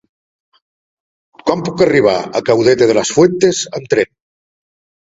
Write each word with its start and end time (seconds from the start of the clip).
Com 1.49 1.61
puc 1.69 1.85
arribar 1.87 2.17
a 2.41 2.43
Caudete 2.49 2.89
de 2.95 2.97
las 3.01 3.17
Fuentes 3.21 3.65
amb 3.81 3.93
tren? 3.97 4.15